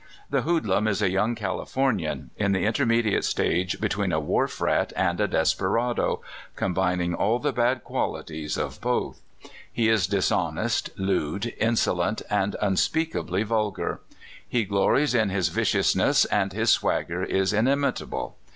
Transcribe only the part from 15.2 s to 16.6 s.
his viciousness, and